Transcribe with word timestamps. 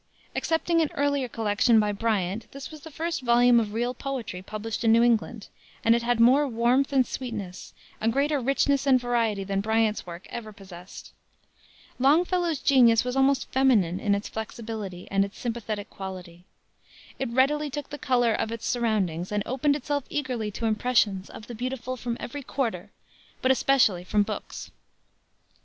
Excepting 0.35 0.81
an 0.81 0.89
earlier 0.95 1.27
collection 1.27 1.79
by 1.79 1.91
Bryant 1.91 2.51
this 2.53 2.71
was 2.71 2.81
the 2.81 2.89
first 2.89 3.21
volume 3.21 3.59
of 3.59 3.71
real 3.75 3.93
poetry 3.93 4.41
published 4.41 4.83
in 4.83 4.91
New 4.91 5.03
England, 5.03 5.47
and 5.83 5.93
it 5.93 6.01
had 6.01 6.19
more 6.19 6.47
warmth 6.47 6.91
and 6.91 7.05
sweetness, 7.05 7.75
a 8.01 8.07
greater 8.09 8.39
richness 8.41 8.87
and 8.87 8.99
variety 8.99 9.43
than 9.43 9.61
Bryant's 9.61 10.07
work 10.07 10.25
ever 10.31 10.51
possessed. 10.51 11.11
Longfellow's 11.99 12.57
genius 12.61 13.03
was 13.03 13.15
almost 13.15 13.51
feminine 13.51 13.99
in 13.99 14.15
its 14.15 14.27
flexibility 14.27 15.07
and 15.11 15.23
its 15.23 15.37
sympathetic 15.37 15.87
quality. 15.91 16.45
It 17.19 17.29
readily 17.29 17.69
took 17.69 17.91
the 17.91 17.99
color 17.99 18.33
of 18.33 18.51
its 18.51 18.65
surroundings 18.65 19.31
and 19.31 19.43
opened 19.45 19.75
itself 19.75 20.05
eagerly 20.09 20.49
to 20.53 20.65
impressions 20.65 21.29
of 21.29 21.45
the 21.45 21.53
beautiful 21.53 21.95
from 21.95 22.17
every 22.19 22.41
quarter, 22.41 22.89
but 23.43 23.51
especially 23.51 24.03
from 24.03 24.23
books. 24.23 24.71